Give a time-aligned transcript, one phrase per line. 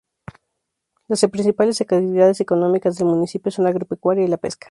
[1.07, 4.59] Las principales actividades económicas del municipio son la agropecuaria y la pesca.